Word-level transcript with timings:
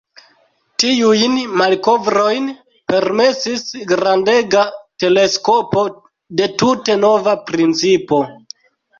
Tiujn 0.83 1.33
malkovrojn 1.61 2.47
permesis 2.91 3.61
grandega 3.91 4.63
teleskopo 5.03 5.83
de 6.41 6.47
tute 6.63 6.97
nova 7.03 7.35
principo. 7.51 8.21